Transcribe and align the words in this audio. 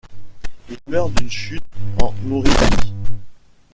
Il 0.67 0.79
meurt 0.87 1.13
d'une 1.13 1.29
chute 1.29 1.61
en 2.01 2.11
Mauritanie. 2.25 2.95